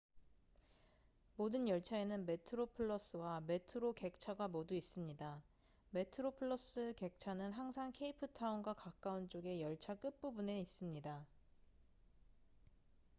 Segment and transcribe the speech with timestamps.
[1.35, 5.43] 모든 열차에는 metroplus와 metro 객차가 모두 있습니다
[5.93, 11.27] metroplus 객차는 항상 케이프타운과 가까운 쪽의 열차 끝부분에 있습니다